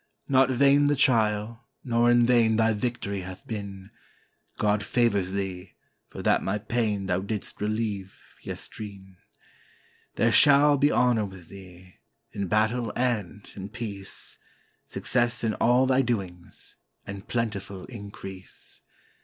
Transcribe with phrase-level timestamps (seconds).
[0.27, 3.91] "Not vain the trial, nor in vain thy victory hath been;
[4.57, 5.75] God favors thee,
[6.09, 9.17] for that my pain thou didst relieve yestreen.
[10.15, 11.99] There shall be honor with thee,
[12.31, 14.39] in battle and in peace.
[14.87, 18.79] Success in all thy doings, and plentiful increase.